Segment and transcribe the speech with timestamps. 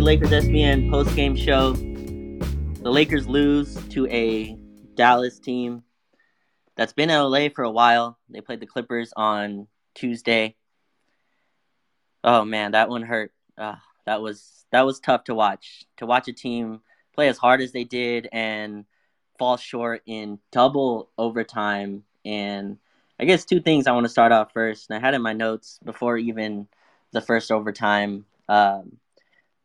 [0.00, 1.72] Lakers SBN post game show.
[1.72, 4.56] The Lakers lose to a
[4.94, 5.82] Dallas team
[6.76, 8.18] that's been in LA for a while.
[8.28, 10.56] They played the Clippers on Tuesday.
[12.22, 13.32] Oh man, that one hurt.
[13.56, 13.76] Uh,
[14.06, 15.84] that was that was tough to watch.
[15.96, 16.80] To watch a team
[17.14, 18.84] play as hard as they did and
[19.38, 22.04] fall short in double overtime.
[22.24, 22.78] And
[23.18, 24.90] I guess two things I want to start off first.
[24.90, 26.68] And I had in my notes before even
[27.12, 28.98] the first overtime um,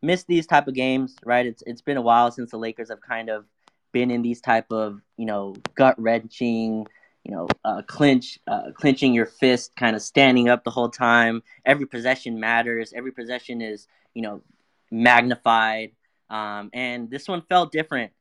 [0.04, 1.46] miss these type of games, right?
[1.46, 3.46] It's it's been a while since the Lakers have kind of
[3.92, 6.86] been in these type of you know gut wrenching,
[7.24, 11.42] you know, uh, clinch, uh, clinching your fist, kind of standing up the whole time.
[11.64, 12.92] Every possession matters.
[12.94, 14.42] Every possession is you know
[14.90, 15.92] magnified.
[16.30, 18.12] Um, and this one felt different.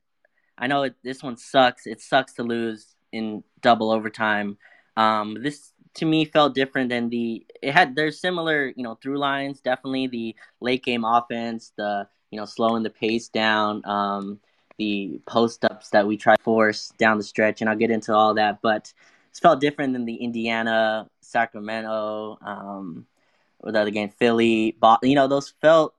[0.58, 1.88] I know it, this one sucks.
[1.88, 4.58] It sucks to lose in double overtime.
[4.96, 9.18] Um, this to me felt different than the it had there's similar you know through
[9.18, 14.40] lines definitely the late game offense the you know slowing the pace down um,
[14.78, 18.14] the post ups that we try to force down the stretch and I'll get into
[18.14, 18.94] all that but
[19.32, 23.06] it felt different than the Indiana Sacramento um,
[23.60, 25.96] or the other game Philly you know those felt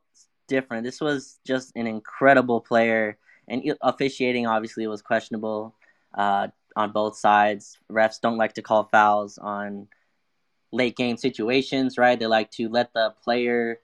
[0.47, 3.17] different this was just an incredible player
[3.49, 5.75] and officiating obviously was questionable
[6.15, 7.79] uh, on both sides.
[7.91, 9.89] Refs don't like to call fouls on
[10.75, 12.19] late game situations, right?
[12.19, 13.81] They like to let the player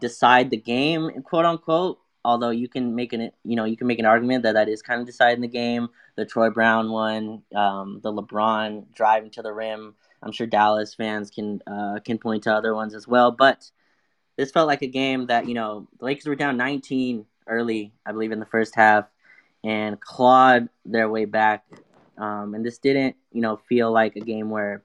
[0.00, 1.98] decide the game, quote unquote.
[2.24, 4.82] Although you can make an you know you can make an argument that that is
[4.82, 5.88] kind of deciding the game.
[6.16, 9.94] The Troy Brown one, um, the LeBron driving to the rim.
[10.22, 13.30] I'm sure Dallas fans can uh, can point to other ones as well.
[13.30, 13.70] But
[14.36, 18.12] this felt like a game that you know the Lakers were down 19 early, I
[18.12, 19.06] believe, in the first half,
[19.62, 21.64] and clawed their way back
[22.18, 24.82] um, and this didn't, you know, feel like a game where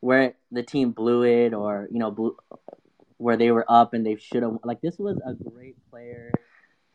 [0.00, 2.36] where the team blew it or you know blew,
[3.18, 6.30] where they were up and they should have like this was a great player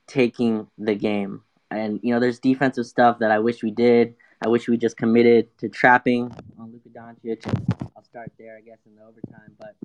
[0.08, 1.42] taking the game.
[1.70, 4.16] And you know, there's defensive stuff that I wish we did.
[4.44, 7.46] I wish we just committed to trapping on Luka Doncic.
[7.96, 9.56] I'll start there, I guess, in the overtime.
[9.58, 9.76] But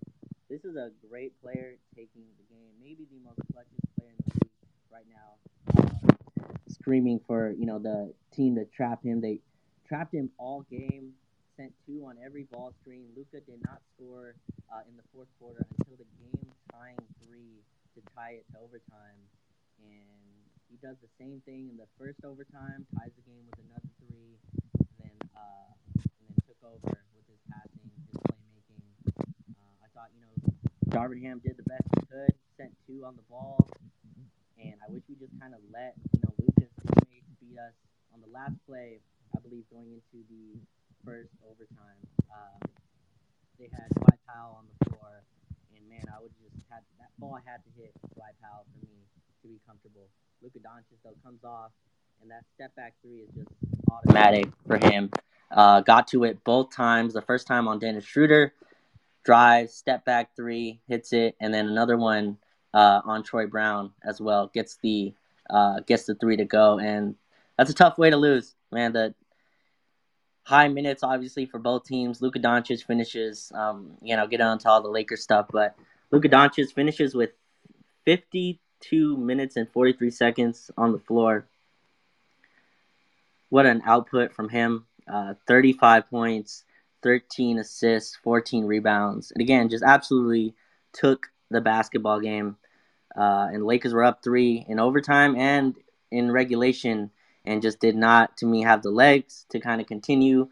[0.49, 2.73] this is a great player taking the game.
[2.81, 4.53] Maybe the most clutchest player in the league
[4.91, 5.85] right now.
[5.85, 9.21] Uh, screaming for you know the team to trap him.
[9.21, 9.41] They
[9.87, 11.13] trapped him all game,
[11.57, 13.09] sent two on every ball screen.
[13.17, 14.37] Luka did not score
[14.69, 17.65] uh, in the fourth quarter until the game tying three
[17.97, 19.21] to tie it to overtime,
[19.81, 20.37] and
[20.69, 24.37] he does the same thing in the first overtime, ties the game with another three,
[24.77, 28.93] and then uh, and then took over with his passing, his playmaking.
[29.57, 30.35] Uh, I thought you know
[30.93, 33.65] Darvin Ham did the best he could, sent two on the ball,
[34.61, 36.37] and I wish we just kind of let you know
[37.57, 37.73] beat us
[38.13, 39.01] on the last play,
[39.33, 40.61] I believe, going into the
[41.07, 42.03] first overtime.
[42.35, 42.59] Um,
[43.59, 45.23] they had Dwight Powell on the floor,
[45.73, 49.07] and man, I would just had that ball had to hit Dwight Powell for me
[49.43, 50.11] to be comfortable.
[50.43, 51.71] Luka Doncic though comes off,
[52.21, 53.49] and that step back three is just
[53.89, 55.11] automatic for him.
[55.51, 57.15] Uh, got to it both times.
[57.15, 58.53] The first time on Dennis Schroeder,
[59.25, 62.37] drives, step back three, hits it, and then another one
[62.75, 64.51] uh, on Troy Brown as well.
[64.53, 65.15] Gets the
[65.49, 67.15] uh, gets the three to go, and
[67.57, 68.93] that's a tough way to lose, man.
[68.93, 69.15] The
[70.47, 72.23] high minutes, obviously, for both teams.
[72.23, 75.75] Luka Doncic finishes, um, you know, get on to all the Lakers stuff, but
[76.13, 77.31] Luka Doncic finishes with
[78.05, 81.49] 52 minutes and 43 seconds on the floor.
[83.49, 84.87] What an output from him.
[85.13, 86.63] Uh, 35 points,
[87.03, 89.33] 13 assists, 14 rebounds.
[89.33, 90.55] And again, just absolutely
[90.93, 92.57] took the basketball game.
[93.17, 95.75] Uh, and Lakers were up three in overtime and
[96.13, 97.11] in regulation
[97.47, 100.49] and just did not, to me, have the legs to kind of continue.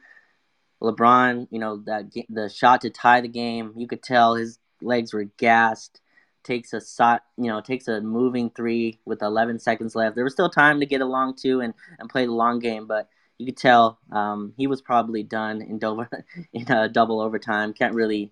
[0.83, 5.13] LeBron, you know, that the shot to tie the game, you could tell his legs
[5.13, 6.01] were gassed.
[6.43, 10.15] Takes a shot, you know, takes a moving three with 11 seconds left.
[10.15, 12.87] There was still time to get a long two and, and play the long game,
[12.87, 13.09] but
[13.39, 16.09] you could tell um, he was probably done in Dover
[16.53, 17.73] in a double overtime.
[17.73, 18.31] Can't really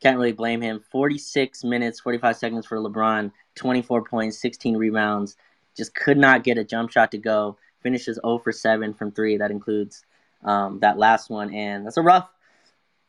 [0.00, 0.80] can't really blame him.
[0.90, 5.36] 46 minutes, 45 seconds for LeBron, 24 points, 16 rebounds.
[5.76, 9.38] Just could not get a jump shot to go finishes 0 for 7 from three.
[9.38, 10.04] That includes
[10.44, 12.28] um, that last one, and that's a rough,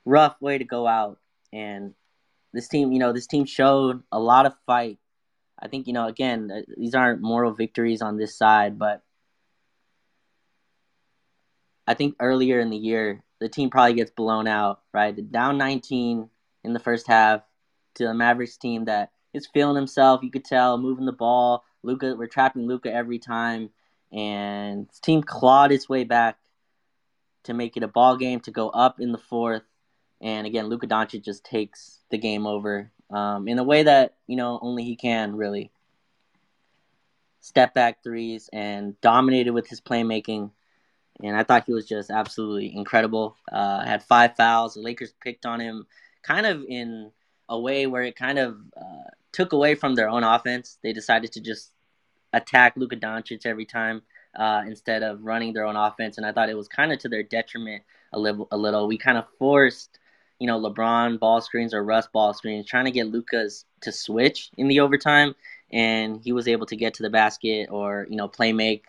[0.05, 1.19] rough way to go out.
[1.53, 1.93] And
[2.53, 4.99] this team, you know, this team showed a lot of fight.
[5.59, 9.03] I think, you know, again, uh, these aren't moral victories on this side, but
[11.87, 15.31] I think earlier in the year, the team probably gets blown out, right?
[15.31, 16.29] Down 19
[16.63, 17.41] in the first half
[17.95, 20.23] to the Mavericks team that is feeling himself.
[20.23, 21.63] You could tell moving the ball.
[21.83, 23.69] Luka, we're trapping Luka every time
[24.11, 26.37] and the team clawed its way back
[27.43, 29.63] to make it a ball game to go up in the fourth.
[30.19, 34.35] And again, Luka Doncic just takes the game over um, in a way that you
[34.35, 35.71] know only he can really.
[37.43, 40.51] Step back threes and dominated with his playmaking,
[41.23, 43.35] and I thought he was just absolutely incredible.
[43.51, 44.75] Uh, had five fouls.
[44.75, 45.87] The Lakers picked on him,
[46.21, 47.11] kind of in
[47.49, 50.77] a way where it kind of uh, took away from their own offense.
[50.83, 51.71] They decided to just
[52.33, 54.01] attack Luka Doncic every time
[54.35, 57.09] uh, instead of running their own offense, and I thought it was kind of to
[57.09, 57.83] their detriment
[58.13, 58.47] a little.
[58.51, 58.87] A little.
[58.87, 59.99] We kind of forced,
[60.39, 64.49] you know, LeBron ball screens or Russ ball screens, trying to get Luka's to switch
[64.57, 65.35] in the overtime,
[65.71, 68.85] and he was able to get to the basket or you know play make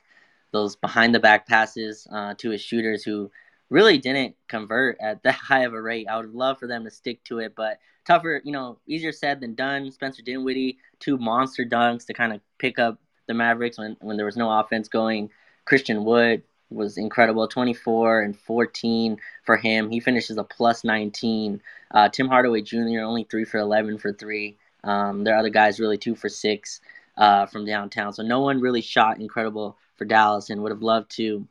[0.52, 3.30] those behind the back passes uh, to his shooters who
[3.70, 6.06] really didn't convert at that high of a rate.
[6.08, 9.40] I would love for them to stick to it, but tougher, you know, easier said
[9.40, 9.90] than done.
[9.90, 14.26] Spencer Dinwiddie, two monster dunks to kind of pick up the Mavericks when, when there
[14.26, 15.30] was no offense going.
[15.64, 19.90] Christian Wood was incredible, 24 and 14 for him.
[19.90, 21.60] He finishes a plus 19.
[21.90, 23.00] Uh, Tim Hardaway Jr.
[23.00, 24.56] only three for 11 for three.
[24.84, 26.80] Um, there are other guys really two for six
[27.16, 28.12] uh, from downtown.
[28.12, 31.46] So no one really shot incredible for Dallas, and would have loved to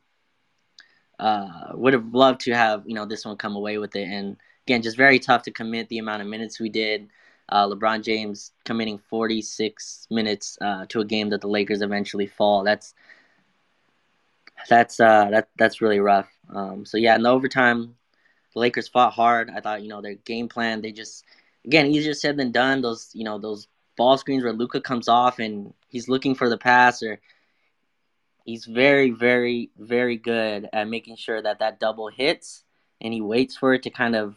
[1.18, 4.08] uh, would have loved to have you know this one come away with it.
[4.08, 4.36] And
[4.66, 7.08] again, just very tough to commit the amount of minutes we did.
[7.52, 12.64] Uh, LeBron James committing 46 minutes uh, to a game that the Lakers eventually fall.
[12.64, 12.94] That's
[14.70, 16.30] that's uh, that that's really rough.
[16.48, 17.94] Um, so yeah, in the overtime,
[18.54, 19.50] the Lakers fought hard.
[19.50, 20.80] I thought you know their game plan.
[20.80, 21.26] They just
[21.66, 22.80] again easier said than done.
[22.80, 26.56] Those you know those ball screens where Luka comes off and he's looking for the
[26.56, 27.20] pass or
[28.46, 32.64] he's very very very good at making sure that that double hits
[33.02, 34.36] and he waits for it to kind of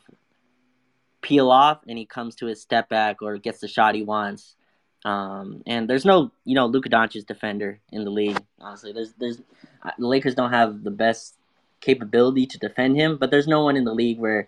[1.26, 4.56] peel off and he comes to his step back or gets the shot he wants.
[5.04, 8.40] Um, and there's no, you know, Luka Doncic defender in the league.
[8.60, 9.42] Honestly, there's there's
[9.84, 11.34] uh, the Lakers don't have the best
[11.82, 14.48] capability to defend him, but there's no one in the league where,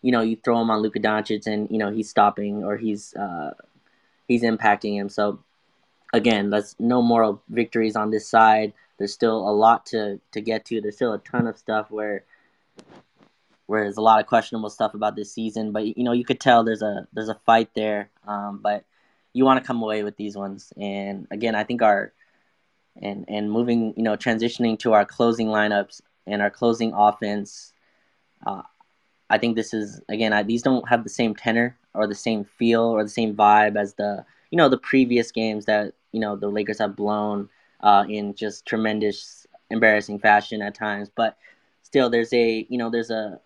[0.00, 3.14] you know, you throw him on Luka Doncic and you know he's stopping or he's
[3.14, 3.52] uh,
[4.26, 5.10] he's impacting him.
[5.10, 5.40] So
[6.14, 8.72] again, that's no moral victories on this side.
[8.96, 10.80] There's still a lot to to get to.
[10.80, 12.24] There's still a ton of stuff where
[13.66, 15.72] where there's a lot of questionable stuff about this season.
[15.72, 18.10] But you know, you could tell there's a there's a fight there.
[18.26, 18.84] Um, but
[19.32, 20.72] you want to come away with these ones.
[20.76, 22.12] And again, I think our
[23.00, 27.72] and and moving, you know, transitioning to our closing lineups and our closing offense.
[28.46, 28.62] Uh,
[29.30, 30.32] I think this is again.
[30.32, 33.76] I, these don't have the same tenor or the same feel or the same vibe
[33.76, 37.48] as the you know the previous games that you know the Lakers have blown
[37.80, 41.10] uh, in just tremendous, embarrassing fashion at times.
[41.14, 41.36] But
[41.82, 43.40] still, there's a you know there's a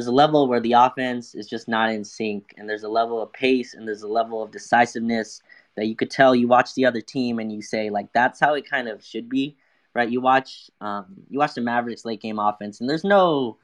[0.00, 3.20] there's a level where the offense is just not in sync, and there's a level
[3.20, 5.42] of pace and there's a level of decisiveness
[5.76, 6.34] that you could tell.
[6.34, 9.28] You watch the other team and you say like that's how it kind of should
[9.28, 9.58] be,
[9.92, 10.08] right?
[10.08, 13.58] You watch um, you watch the Mavericks late game offense, and there's no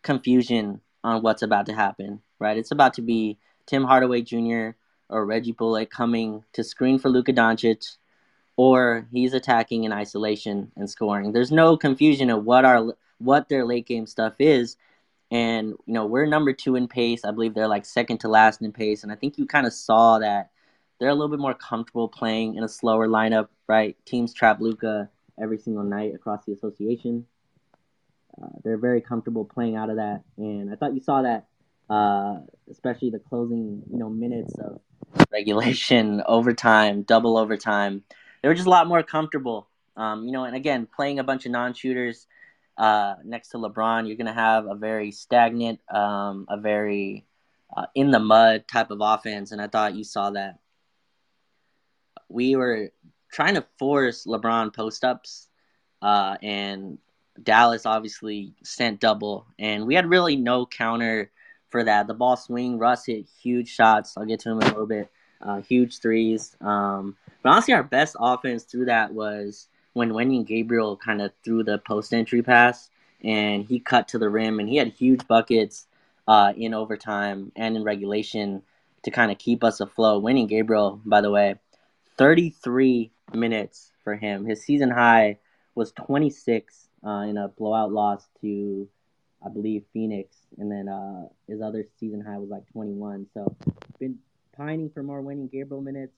[0.00, 2.56] confusion on what's about to happen, right?
[2.56, 3.36] It's about to be
[3.66, 4.70] Tim Hardaway Jr.
[5.10, 7.98] or Reggie Bullock coming to screen for Luka Doncic,
[8.56, 11.32] or he's attacking in isolation and scoring.
[11.32, 14.78] There's no confusion of what our what their late game stuff is
[15.32, 17.24] and, you know, we're number two in pace.
[17.24, 19.02] I believe they're like second to last in pace.
[19.02, 20.50] And I think you kind of saw that
[21.00, 23.96] they're a little bit more comfortable playing in a slower lineup, right?
[24.04, 25.08] Teams trap Luka
[25.40, 27.24] every single night across the association.
[28.40, 30.20] Uh, they're very comfortable playing out of that.
[30.36, 31.46] And I thought you saw that,
[31.88, 34.82] uh, especially the closing, you know, minutes of
[35.30, 38.04] regulation, overtime, double overtime.
[38.42, 39.66] They were just a lot more comfortable.
[39.96, 42.26] Um, you know, and again, playing a bunch of non-shooters–
[42.76, 47.24] uh, next to LeBron, you're going to have a very stagnant, um, a very
[47.74, 49.52] uh, in the mud type of offense.
[49.52, 50.58] And I thought you saw that.
[52.28, 52.90] We were
[53.30, 55.48] trying to force LeBron post ups,
[56.00, 56.98] uh, and
[57.42, 59.46] Dallas obviously sent double.
[59.58, 61.30] And we had really no counter
[61.70, 62.06] for that.
[62.06, 64.16] The ball swing, Russ hit huge shots.
[64.16, 65.10] I'll get to him in a little bit.
[65.40, 66.56] Uh, huge threes.
[66.60, 71.62] Um, but honestly, our best offense through that was when Wenyen Gabriel kind of threw
[71.62, 72.90] the post entry pass
[73.22, 75.86] and he cut to the rim and he had huge buckets
[76.26, 78.62] uh, in overtime and in regulation
[79.02, 80.22] to kind of keep us afloat.
[80.22, 81.56] Wenyen Gabriel, by the way,
[82.16, 84.44] 33 minutes for him.
[84.44, 85.38] His season high
[85.74, 88.88] was 26 uh, in a blowout loss to,
[89.44, 93.26] I believe, Phoenix, and then uh, his other season high was like 21.
[93.34, 93.56] So,
[93.98, 94.18] been
[94.56, 96.14] pining for more Wenyen Gabriel minutes,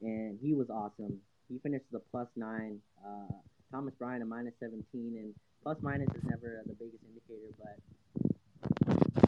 [0.00, 1.20] and he was awesome.
[1.48, 2.78] He finished the plus nine.
[3.04, 3.32] Uh,
[3.70, 7.78] Thomas Bryant a minus 17, and plus minus is never the biggest indicator, but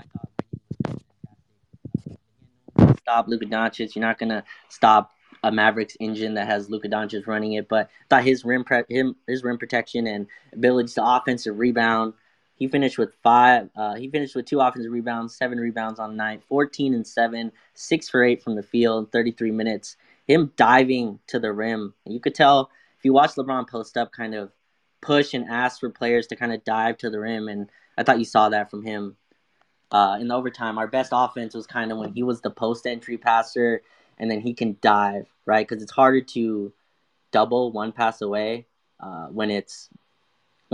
[0.01, 0.31] I thought
[0.93, 1.77] was fantastic.
[2.79, 3.95] Uh, again, stop Luka Doncic.
[3.95, 8.17] You're not gonna stop a Mavericks engine that has Luka Doncic running it, but I
[8.17, 12.15] thought his rim pre- him his rim protection and ability to offensive rebound
[12.57, 13.69] He finished with five.
[13.77, 17.53] Uh, he finished with two offensive rebounds, seven rebounds on the night, 14 and seven,
[17.75, 19.97] six for eight from the field, 33 minutes.
[20.27, 21.95] Him diving to the rim.
[22.07, 24.51] You could tell if you watch LeBron post up, kind of
[25.01, 28.19] push and ask for players to kind of dive to the rim, and I thought
[28.19, 29.17] you saw that from him.
[29.91, 32.87] Uh, in the overtime, our best offense was kind of when he was the post
[32.87, 33.83] entry passer,
[34.19, 36.73] and then he can dive right because it's harder to
[37.31, 38.67] double one pass away
[39.01, 39.91] uh, when it's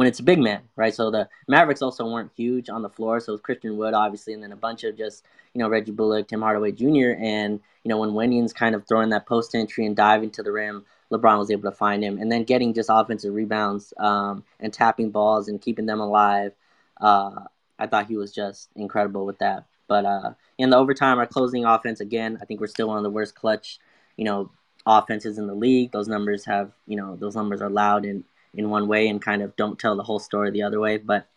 [0.01, 0.95] when it's a big man, right?
[0.95, 4.33] So the Mavericks also weren't huge on the floor, so it was Christian Wood obviously,
[4.33, 7.21] and then a bunch of just you know Reggie Bullock, Tim Hardaway Jr.
[7.21, 10.53] And you know when Wenyen's kind of throwing that post entry and diving to the
[10.53, 14.73] rim, LeBron was able to find him, and then getting just offensive rebounds um, and
[14.73, 16.55] tapping balls and keeping them alive.
[16.99, 17.43] Uh,
[17.79, 19.67] I thought he was just incredible with that.
[19.87, 23.03] But uh, in the overtime, our closing offense again, I think we're still one of
[23.03, 23.79] the worst clutch,
[24.17, 24.51] you know,
[24.87, 25.93] offenses in the league.
[25.93, 29.43] Those numbers have, you know, those numbers are loud in in one way and kind
[29.43, 30.97] of don't tell the whole story the other way.
[30.97, 31.29] But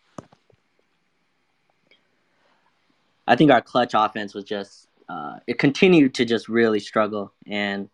[3.26, 7.88] I think our clutch offense was just uh, it continued to just really struggle and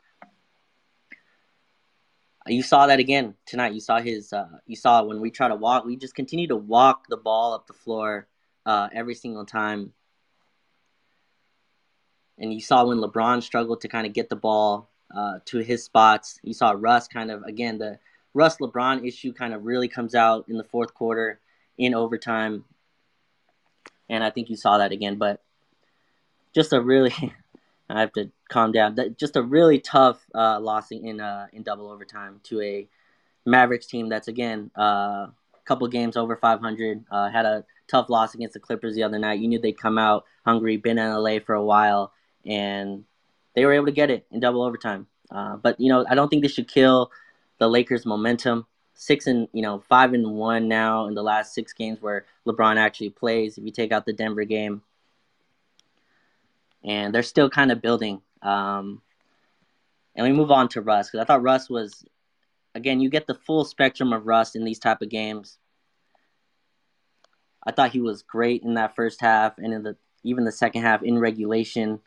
[2.47, 3.75] you saw that again tonight.
[3.75, 4.33] You saw his.
[4.33, 7.53] Uh, you saw when we try to walk, we just continue to walk the ball
[7.53, 8.29] up the floor
[8.67, 9.93] uh, every single time.
[12.39, 15.85] And you saw when LeBron struggled to kind of get the ball uh, to his
[15.85, 16.39] spots.
[16.43, 17.99] You saw Russ kind of again the
[18.35, 21.41] Russ LeBron issue kind of really comes out in the fourth quarter
[21.79, 22.65] in overtime,
[24.09, 25.17] and I think you saw that again.
[25.17, 25.43] But
[26.55, 27.13] just a really
[27.91, 28.97] I have to calm down.
[29.17, 32.89] Just a really tough uh, loss in uh, in double overtime to a
[33.45, 35.31] Mavericks team that's again a uh,
[35.65, 37.05] couple games over 500.
[37.11, 39.41] Uh, had a tough loss against the Clippers the other night.
[39.41, 40.77] You knew they'd come out hungry.
[40.77, 42.13] Been in LA for a while,
[42.47, 43.05] and
[43.55, 45.07] they were able to get it in double overtime.
[45.31, 47.11] Uh, but you know, I don't think this should kill
[47.61, 48.67] the Lakers' momentum.
[48.95, 52.77] Six and you know five and one now in the last six games where LeBron
[52.77, 53.57] actually plays.
[53.57, 54.83] If you take out the Denver game,
[56.85, 58.21] and they're still kind of building.
[58.43, 59.01] Um,
[60.15, 62.05] and we move on to Russ because I thought Russ was,
[62.75, 65.59] again, you get the full spectrum of Russ in these type of games.
[67.67, 70.83] I thought he was great in that first half and in the even the second
[70.83, 72.01] half in regulation.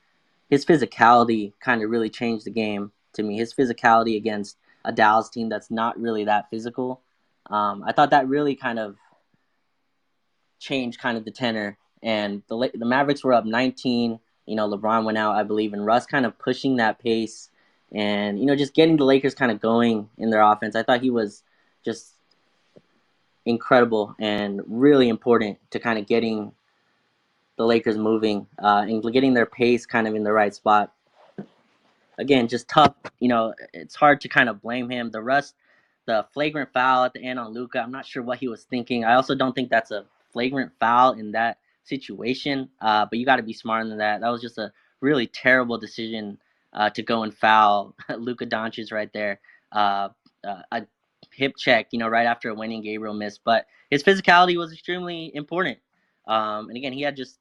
[0.50, 3.38] His physicality kind of really changed the game to me.
[3.38, 7.02] His physicality against a Dallas team that's not really that physical.
[7.50, 8.98] Um, I thought that really kind of
[10.60, 11.78] changed kind of the tenor.
[12.02, 15.86] And the the Mavericks were up 19 you know, LeBron went out, I believe, and
[15.86, 17.50] Russ kind of pushing that pace
[17.92, 20.76] and, you know, just getting the Lakers kind of going in their offense.
[20.76, 21.44] I thought he was
[21.86, 22.14] just
[23.46, 26.54] incredible and really important to kind of getting
[27.58, 30.92] the Lakers moving uh, and getting their pace kind of in the right spot.
[32.18, 32.96] Again, just tough.
[33.20, 35.12] You know, it's hard to kind of blame him.
[35.12, 35.56] The rest,
[36.06, 39.06] the flagrant foul at the end on Luka, I'm not sure what he was thinking.
[39.06, 42.70] I also don't think that's a flagrant foul in that situation.
[42.82, 44.22] Uh, but you got to be smarter than that.
[44.22, 46.38] That was just a really terrible decision
[46.74, 49.40] uh, to go and foul Luka Doncic right there.
[49.72, 50.10] Uh,
[50.44, 50.86] uh, a
[51.32, 53.38] hip check, you know, right after a Wenyen Gabriel miss.
[53.38, 55.80] But his physicality was extremely important.
[56.28, 57.40] Um, and again, he had just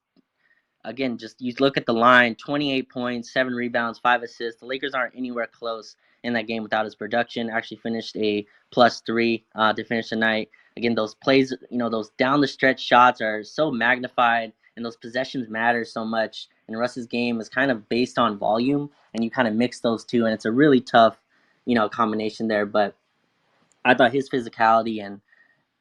[0.85, 4.61] again, just you look at the line 28 points, seven rebounds, five assists.
[4.61, 7.51] The Lakers aren't anywhere close in that game without his production.
[7.51, 10.51] Actually finished a plus three uh, to finish the night.
[10.77, 14.97] Again, those plays, you know, those down the stretch shots are so magnified and those
[14.97, 16.49] possessions matter so much.
[16.67, 20.05] And Russ's game is kind of based on volume, and you kind of mix those
[20.05, 21.19] two, and it's a really tough,
[21.67, 22.65] you know, combination there.
[22.65, 22.97] But
[23.85, 25.21] I thought his physicality and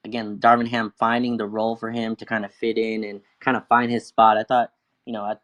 [0.04, 3.56] again, Darvin Ham finding the role for him to kind of fit in and kind
[3.56, 4.38] of find his spot.
[4.38, 4.72] I thought,
[5.06, 5.36] you know, I,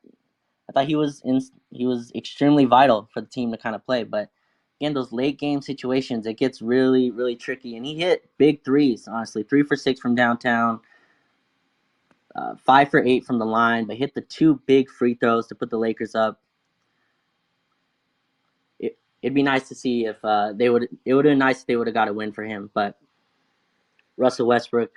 [0.69, 3.85] I thought he was in, he was extremely vital for the team to kind of
[3.85, 4.03] play.
[4.03, 4.29] But
[4.79, 7.75] again, those late game situations, it gets really, really tricky.
[7.75, 10.79] And he hit big threes, honestly, three for six from downtown,
[12.35, 15.55] uh, five for eight from the line, but hit the two big free throws to
[15.55, 16.41] put the Lakers up.
[18.79, 20.87] It, it'd be nice to see if uh, they would.
[21.05, 22.69] It would have been nice if they would have got a win for him.
[22.73, 22.99] But
[24.17, 24.91] Russell Westbrook,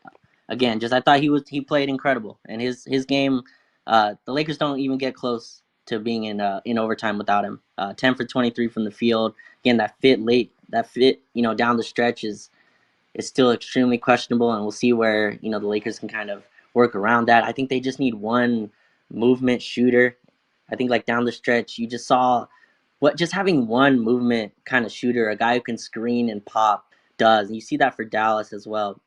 [0.51, 3.43] again, just I thought he was he played incredible, and his his game.
[3.91, 7.61] Uh, the Lakers don't even get close to being in uh, in overtime without him.
[7.77, 9.35] Uh, Ten for twenty three from the field.
[9.65, 12.51] Again, that fit late, that fit you know down the stretch is
[13.15, 16.45] is still extremely questionable, and we'll see where you know the Lakers can kind of
[16.73, 17.43] work around that.
[17.43, 18.71] I think they just need one
[19.13, 20.17] movement shooter.
[20.71, 22.47] I think like down the stretch, you just saw
[23.01, 26.95] what just having one movement kind of shooter, a guy who can screen and pop
[27.19, 27.49] does.
[27.49, 29.01] And you see that for Dallas as well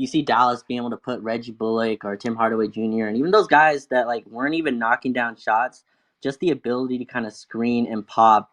[0.00, 3.04] you see Dallas being able to put Reggie Bullock or Tim Hardaway Jr.
[3.04, 5.84] and even those guys that like weren't even knocking down shots,
[6.22, 8.50] just the ability to kind of screen and pop.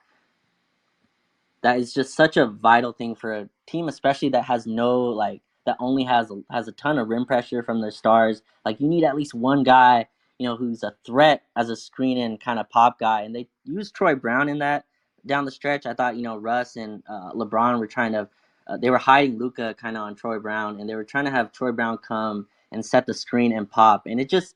[1.61, 5.41] That is just such a vital thing for a team, especially that has no like
[5.65, 8.41] that only has has a ton of rim pressure from their stars.
[8.65, 10.05] Like you need at least one guy,
[10.39, 13.21] you know, who's a threat as a screen and kind of pop guy.
[13.21, 14.83] And they used Troy Brown in that
[15.25, 15.85] down the stretch.
[15.85, 18.27] I thought you know Russ and uh, LeBron were trying to.
[18.67, 21.31] Uh, they were hiding Luka kind of on Troy Brown, and they were trying to
[21.31, 24.55] have Troy Brown come and set the screen and pop, and it just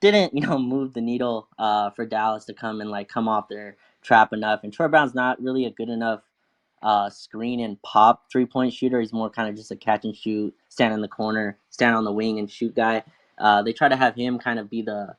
[0.00, 3.48] didn't you know move the needle uh, for Dallas to come and like come off
[3.48, 4.60] their trap enough.
[4.64, 6.22] And Troy Brown's not really a good enough
[6.82, 9.00] uh, screen and pop three point shooter.
[9.00, 12.04] He's more kind of just a catch and shoot, stand in the corner, stand on
[12.04, 13.02] the wing and shoot guy.
[13.38, 15.14] Uh, they try to have him kind of be the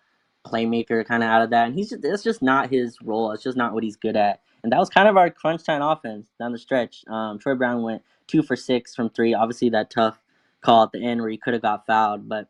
[0.45, 3.31] playmaker kind of out of that, and he's just, that's just not his role.
[3.31, 4.41] It's just not what he's good at.
[4.63, 7.03] And that was kind of our crunch time offense down the stretch.
[7.07, 9.33] Um, Troy Brown went two for six from three.
[9.33, 10.21] Obviously, that tough
[10.61, 12.47] call at the end where he could have got fouled, but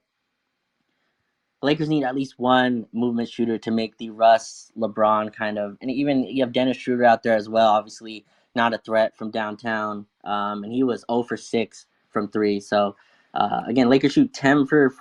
[1.61, 5.91] Lakers need at least one movement shooter to make the Russ, LeBron kind of, and
[5.91, 7.69] even you have Dennis Schroeder out there as well.
[7.73, 8.25] Obviously,
[8.55, 12.61] not a threat from downtown, um, and he was 0 for 6 from three.
[12.61, 12.95] So
[13.33, 14.95] uh, again, Lakers shoot 10 for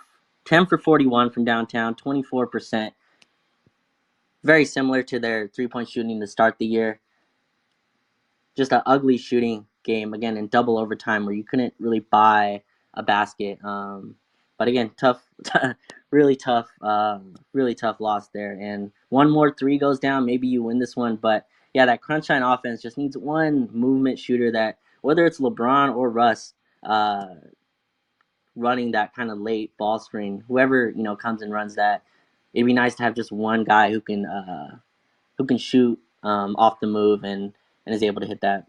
[0.47, 2.95] 10 for 41 from downtown, 24 percent.
[4.45, 7.01] Very similar to their three point shooting to start the year.
[8.57, 12.63] Just an ugly shooting game again in double overtime where you couldn't really buy
[12.95, 13.63] a basket.
[13.65, 14.17] Um,
[14.59, 15.23] but again, tough,
[16.11, 18.59] really tough, um, really tough loss there.
[18.61, 21.17] And one more three goes down, maybe you win this one.
[21.17, 25.95] But yeah, that crunch time offense just needs one movement shooter that, whether it's LeBron
[25.95, 27.27] or Russ, uh,
[28.57, 32.03] running that kind of late ball screen, whoever you know comes and runs that,
[32.53, 34.79] it'd be nice to have just one guy who can uh,
[35.37, 37.53] who can shoot um, off the move and
[37.87, 38.67] and is able to hit that.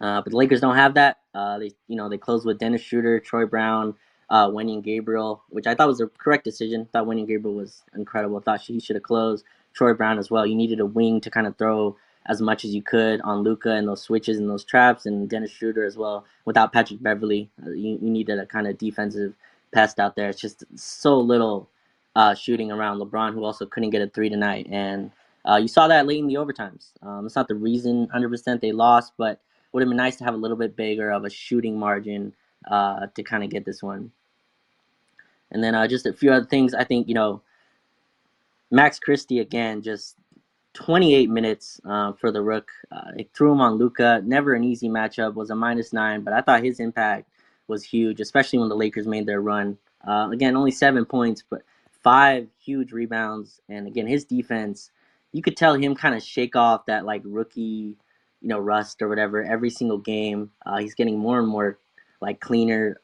[0.00, 1.18] Uh, but the Lakers don't have that.
[1.34, 3.94] Uh, they you know they close with Dennis Schroeder, Troy Brown,
[4.30, 6.88] uh, Wenyen Gabriel, which I thought was a correct decision.
[6.92, 8.40] Thought Wenyen Gabriel was incredible.
[8.40, 9.44] Thought he should have closed.
[9.72, 10.46] Troy Brown as well.
[10.46, 11.96] You needed a wing to kind of throw
[12.26, 15.50] as much as you could on Luka and those switches and those traps, and Dennis
[15.50, 16.24] Schroeder as well.
[16.44, 19.34] Without Patrick Beverley, uh, you, you needed a kind of defensive
[19.72, 20.28] pest out there.
[20.30, 21.68] It's just so little
[22.16, 25.10] uh, shooting around LeBron, who also couldn't get a three tonight, and
[25.48, 26.92] uh, you saw that late in the overtimes.
[27.02, 29.40] Um, it's not the reason 100% they lost, but
[29.72, 32.32] would have been nice to have a little bit bigger of a shooting margin
[32.70, 34.10] uh, to kind of get this one.
[35.50, 36.74] And then uh, just a few other things.
[36.74, 37.42] I think you know,
[38.70, 40.16] Max Christie again, just
[40.74, 42.68] 28 minutes uh, for the Rook.
[42.90, 44.22] Uh, it threw him on Luka.
[44.24, 45.34] Never an easy matchup.
[45.34, 47.28] Was a minus nine, but I thought his impact
[47.68, 49.78] was huge, especially when the Lakers made their run.
[50.06, 51.62] Uh, again, only seven points, but
[52.04, 53.60] five huge rebounds.
[53.68, 54.90] And again, his defense,
[55.32, 57.96] you could tell him kind of shake off that like rookie,
[58.40, 60.50] you know, rust or whatever every single game.
[60.64, 61.78] Uh, he's getting more and more
[62.20, 63.00] like cleaner,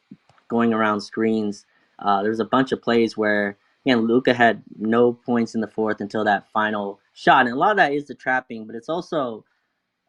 [0.49, 1.67] going around screens.
[1.99, 6.01] Uh, there's a bunch of plays where again Luka had no points in the fourth
[6.01, 9.45] until that final shot, and a lot of that is the trapping, but it's also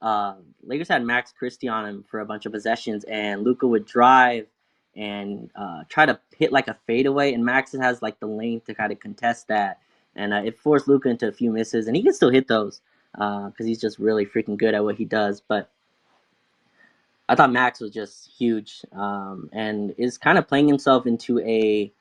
[0.01, 3.85] uh, Lakers had Max Christie on him for a bunch of possessions, and Luka would
[3.85, 4.47] drive
[4.95, 8.75] and uh, try to hit like a fadeaway, and Max has like the length to
[8.75, 9.79] kind of contest that,
[10.15, 12.81] and uh, it forced Luka into a few misses, and he can still hit those
[13.13, 15.69] because uh, he's just really freaking good at what he does, but.
[17.29, 21.91] I thought Max was just huge um, and is kind of playing himself into a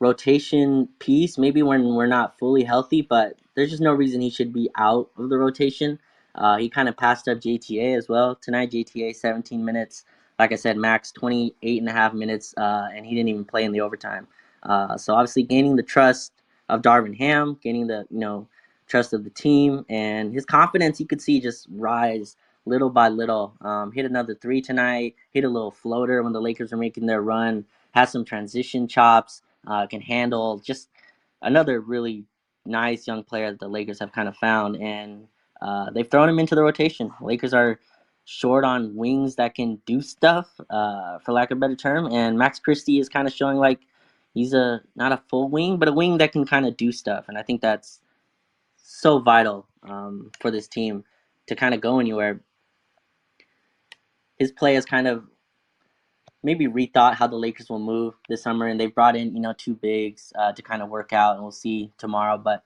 [0.00, 1.38] rotation piece.
[1.38, 5.10] Maybe when we're not fully healthy, but there's just no reason he should be out
[5.16, 5.98] of the rotation.
[6.34, 8.70] Uh, he kind of passed up JTA as well tonight.
[8.70, 10.04] JTA 17 minutes.
[10.42, 13.62] Like I said, Max 28 and a half minutes, uh, and he didn't even play
[13.62, 14.26] in the overtime.
[14.64, 16.32] Uh, so obviously gaining the trust
[16.68, 18.48] of Darvin Ham, gaining the you know
[18.88, 23.54] trust of the team, and his confidence you could see just rise little by little.
[23.60, 25.14] Um, hit another three tonight.
[25.30, 27.64] Hit a little floater when the Lakers were making their run.
[27.92, 29.42] Has some transition chops.
[29.68, 30.88] Uh, can handle just
[31.42, 32.24] another really
[32.66, 35.28] nice young player that the Lakers have kind of found, and
[35.60, 37.12] uh, they've thrown him into the rotation.
[37.20, 37.78] Lakers are
[38.24, 42.38] short on wings that can do stuff, uh, for lack of a better term, and
[42.38, 43.80] Max Christie is kind of showing like
[44.34, 47.26] he's a not a full wing, but a wing that can kind of do stuff,
[47.28, 48.00] and I think that's
[48.76, 51.04] so vital um, for this team
[51.48, 52.40] to kind of go anywhere.
[54.38, 55.24] His play has kind of
[56.42, 59.54] maybe rethought how the Lakers will move this summer, and they've brought in you know
[59.56, 62.38] two bigs uh, to kind of work out, and we'll see tomorrow.
[62.38, 62.64] But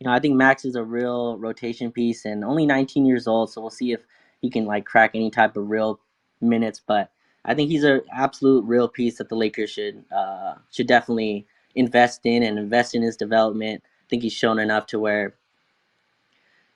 [0.00, 3.50] you know, I think Max is a real rotation piece, and only 19 years old,
[3.52, 4.00] so we'll see if
[4.40, 6.00] he can like crack any type of real
[6.40, 6.80] minutes.
[6.84, 7.10] But
[7.44, 12.20] I think he's an absolute real piece that the Lakers should uh, should definitely invest
[12.24, 13.82] in and invest in his development.
[13.84, 15.34] I think he's shown enough to where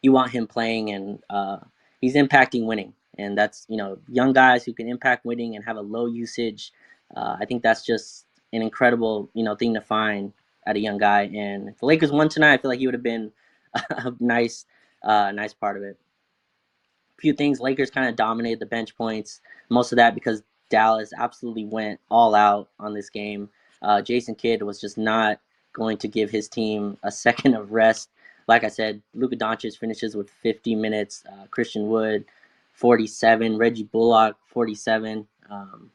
[0.03, 1.59] you want him playing, and uh,
[2.00, 5.77] he's impacting winning and that's you know young guys who can impact winning and have
[5.77, 6.72] a low usage.
[7.16, 10.33] Uh, I think that's just an incredible you know thing to find
[10.66, 11.22] at a young guy.
[11.35, 13.33] And if the Lakers won tonight, I feel like he would have been
[13.74, 14.66] a nice
[15.03, 15.98] uh, nice part of it.
[17.18, 19.40] Few things: Lakers kind of dominated the bench points.
[19.68, 23.48] Most of that because Dallas absolutely went all out on this game.
[23.83, 25.40] Uh, Jason Kidd was just not
[25.72, 28.11] going to give his team a second of rest.
[28.46, 31.24] Like I said, Luka Doncic finishes with 50 minutes.
[31.31, 32.24] Uh, Christian Wood,
[32.72, 33.57] 47.
[33.57, 35.27] Reggie Bullock, 47.
[35.50, 35.90] Um,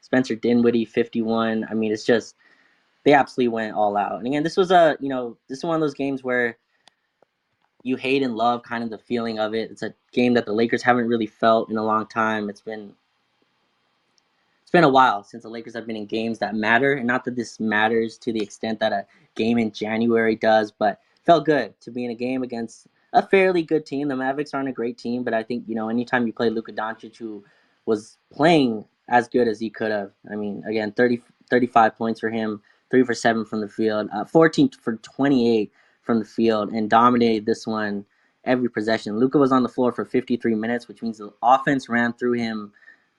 [0.00, 1.66] Spencer Dinwiddie, 51.
[1.68, 2.36] I mean, it's just
[3.04, 4.18] they absolutely went all out.
[4.18, 6.58] And again, this was a you know this is one of those games where
[7.86, 9.70] you hate and love kind of the feeling of it.
[9.70, 12.50] It's a game that the Lakers haven't really felt in a long time.
[12.50, 12.92] It's been
[14.62, 17.24] it's been a while since the Lakers have been in games that matter, and not
[17.24, 21.80] that this matters to the extent that a game in January does, but felt good
[21.80, 24.08] to be in a game against a fairly good team.
[24.08, 26.72] The Mavericks aren't a great team, but I think you know anytime you play Luka
[26.72, 27.44] Doncic, who
[27.84, 30.10] was playing as good as he could have.
[30.28, 34.24] I mean, again, 30, 35 points for him, three for seven from the field, uh,
[34.24, 35.70] 14 for 28
[36.06, 38.06] from the field, and dominated this one
[38.44, 39.18] every possession.
[39.18, 42.72] Luka was on the floor for 53 minutes, which means the offense ran through him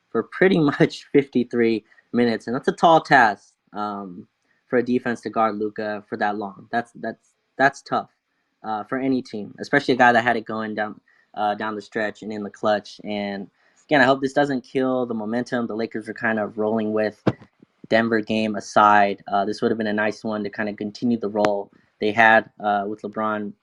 [0.10, 4.28] for pretty much 53 minutes, and that's a tall task um,
[4.68, 6.68] for a defense to guard Luka for that long.
[6.72, 8.10] That's that's that's tough
[8.64, 11.00] uh, for any team, especially a guy that had it going down
[11.34, 13.00] uh, down the stretch and in the clutch.
[13.04, 13.50] And
[13.86, 17.22] again, I hope this doesn't kill the momentum the Lakers are kind of rolling with.
[17.90, 21.18] Denver game aside, uh, this would have been a nice one to kind of continue
[21.18, 23.54] the role they had uh, with LeBron.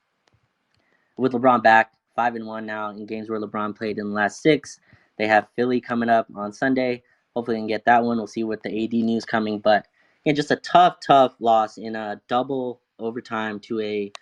[1.16, 4.42] With LeBron back, five and one now in games where LeBron played in the last
[4.42, 4.80] six.
[5.16, 7.02] They have Philly coming up on Sunday.
[7.36, 8.16] Hopefully, they can get that one.
[8.16, 9.86] We'll see what the AD news coming, but
[10.24, 14.12] yeah, just a tough, tough loss in a double overtime to a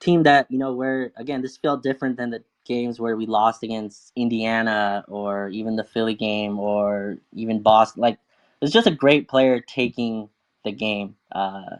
[0.00, 3.62] team that you know where again this felt different than the games where we lost
[3.62, 8.00] against Indiana or even the Philly game or even Boston.
[8.02, 8.18] Like
[8.60, 10.28] it's just a great player taking
[10.64, 11.16] the game.
[11.32, 11.76] Uh,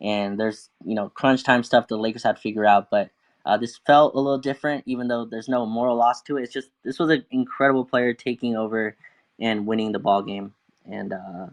[0.00, 3.10] and there's you know crunch time stuff the Lakers had to figure out, but
[3.44, 6.42] uh, this felt a little different, even though there's no moral loss to it.
[6.42, 8.96] It's just this was an incredible player taking over
[9.38, 10.54] and winning the ball game,
[10.90, 11.46] and uh,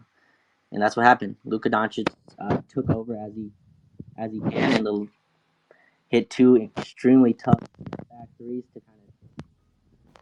[0.71, 1.37] and that's what happened.
[1.45, 3.51] Luka Doncic uh, took over as he
[4.17, 5.07] as he can, and the,
[6.09, 7.59] hit two extremely tough
[8.09, 8.99] back threes to kind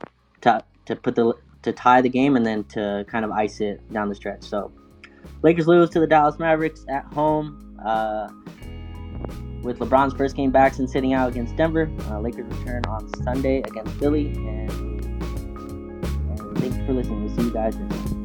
[0.01, 1.33] of to, to put the
[1.63, 4.43] to tie the game, and then to kind of ice it down the stretch.
[4.43, 4.71] So
[5.41, 7.61] Lakers lose to the Dallas Mavericks at home.
[7.83, 8.29] Uh,
[9.65, 11.91] with LeBron's first game back since sitting out against Denver.
[12.07, 14.27] Uh, Lakers return on Sunday against Philly.
[14.27, 14.71] And,
[16.29, 17.25] and thanks for listening.
[17.25, 18.24] We'll see you guys next time.